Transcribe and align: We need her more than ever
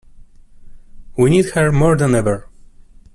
We 1.15 1.29
need 1.29 1.51
her 1.51 1.71
more 1.71 1.95
than 1.95 2.15
ever 2.15 2.49